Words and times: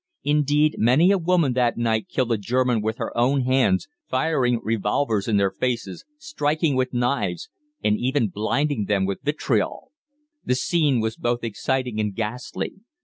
Indeed, 0.23 0.77
many 0.79 1.11
a 1.11 1.19
woman 1.19 1.53
that 1.53 1.77
night 1.77 2.07
killed 2.09 2.31
a 2.31 2.37
German 2.39 2.81
with 2.81 2.97
her 2.97 3.15
own 3.15 3.41
hands, 3.41 3.87
firing 4.09 4.59
revolvers 4.63 5.27
in 5.27 5.37
their 5.37 5.51
faces, 5.51 6.05
striking 6.17 6.75
with 6.75 6.91
knives, 6.91 7.51
or 7.85 7.91
even 7.91 8.29
blinding 8.29 8.85
them 8.85 9.05
with 9.05 9.21
vitriol. 9.21 9.91
"The 10.43 10.55
scene 10.55 11.01
was 11.01 11.17
both 11.17 11.43
exciting 11.43 11.99
and 11.99 12.15
ghastly. 12.15 12.77